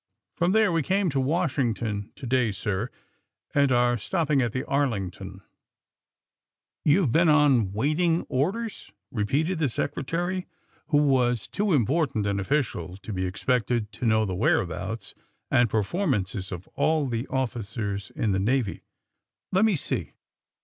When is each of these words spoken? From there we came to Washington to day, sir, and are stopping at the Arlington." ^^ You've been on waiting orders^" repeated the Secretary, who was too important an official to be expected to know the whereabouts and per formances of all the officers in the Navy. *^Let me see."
From 0.35 0.53
there 0.53 0.71
we 0.71 0.81
came 0.81 1.11
to 1.11 1.19
Washington 1.19 2.11
to 2.15 2.25
day, 2.25 2.51
sir, 2.51 2.89
and 3.53 3.71
are 3.71 3.99
stopping 3.99 4.41
at 4.41 4.51
the 4.51 4.63
Arlington." 4.65 5.31
^^ 5.41 5.41
You've 6.83 7.11
been 7.11 7.29
on 7.29 7.71
waiting 7.71 8.25
orders^" 8.25 8.89
repeated 9.11 9.59
the 9.59 9.69
Secretary, 9.69 10.47
who 10.87 10.97
was 11.05 11.47
too 11.47 11.71
important 11.71 12.25
an 12.25 12.39
official 12.39 12.97
to 12.97 13.13
be 13.13 13.27
expected 13.27 13.91
to 13.91 14.07
know 14.07 14.25
the 14.25 14.33
whereabouts 14.33 15.13
and 15.51 15.69
per 15.69 15.83
formances 15.83 16.51
of 16.51 16.67
all 16.69 17.05
the 17.05 17.27
officers 17.27 18.11
in 18.15 18.31
the 18.31 18.39
Navy. 18.39 18.81
*^Let 19.53 19.65
me 19.65 19.75
see." 19.75 20.13